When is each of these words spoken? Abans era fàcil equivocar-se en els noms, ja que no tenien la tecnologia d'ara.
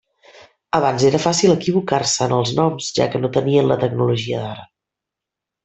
Abans 0.77 1.03
era 1.09 1.19
fàcil 1.25 1.53
equivocar-se 1.55 2.25
en 2.27 2.35
els 2.39 2.55
noms, 2.61 2.89
ja 3.01 3.07
que 3.13 3.23
no 3.23 3.31
tenien 3.39 3.71
la 3.73 3.79
tecnologia 3.87 4.41
d'ara. 4.47 4.69